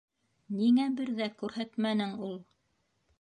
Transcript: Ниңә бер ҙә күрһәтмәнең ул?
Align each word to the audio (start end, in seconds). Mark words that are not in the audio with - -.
Ниңә 0.61 0.85
бер 0.99 1.11
ҙә 1.19 1.27
күрһәтмәнең 1.43 2.15
ул? 2.29 2.33